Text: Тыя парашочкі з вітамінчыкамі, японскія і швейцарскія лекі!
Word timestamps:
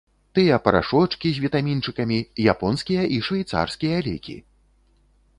Тыя 0.37 0.55
парашочкі 0.67 1.27
з 1.33 1.43
вітамінчыкамі, 1.43 2.17
японскія 2.53 3.03
і 3.17 3.19
швейцарскія 3.27 4.01
лекі! 4.07 4.35